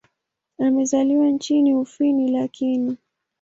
[0.59, 2.97] Amezaliwa nchini Ufini lakini.